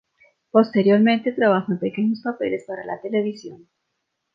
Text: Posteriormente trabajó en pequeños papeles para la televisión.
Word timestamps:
Posteriormente 0.49 1.31
trabajó 1.31 1.73
en 1.73 1.77
pequeños 1.77 2.21
papeles 2.23 2.63
para 2.65 2.83
la 2.83 2.99
televisión. 3.01 3.67